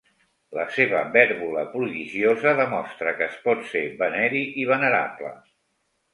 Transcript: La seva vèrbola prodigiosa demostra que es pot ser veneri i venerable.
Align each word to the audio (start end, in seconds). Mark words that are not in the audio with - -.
La 0.59 0.63
seva 0.77 1.01
vèrbola 1.15 1.65
prodigiosa 1.73 2.55
demostra 2.61 3.15
que 3.21 3.27
es 3.27 3.37
pot 3.45 3.63
ser 3.75 3.85
veneri 4.01 4.43
i 4.65 4.69
venerable. 4.73 5.33